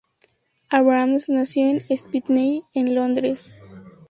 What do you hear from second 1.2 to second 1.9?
nació en